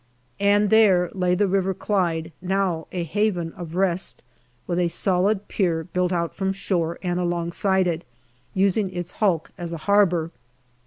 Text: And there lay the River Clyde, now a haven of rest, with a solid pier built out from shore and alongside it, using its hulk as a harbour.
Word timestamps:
And 0.39 0.71
there 0.71 1.11
lay 1.13 1.35
the 1.35 1.47
River 1.47 1.75
Clyde, 1.75 2.31
now 2.41 2.87
a 2.91 3.03
haven 3.03 3.53
of 3.53 3.75
rest, 3.75 4.23
with 4.65 4.79
a 4.79 4.87
solid 4.87 5.47
pier 5.47 5.83
built 5.83 6.11
out 6.11 6.33
from 6.35 6.53
shore 6.53 6.97
and 7.03 7.19
alongside 7.19 7.85
it, 7.85 8.03
using 8.55 8.89
its 8.89 9.11
hulk 9.11 9.51
as 9.59 9.71
a 9.73 9.77
harbour. 9.85 10.31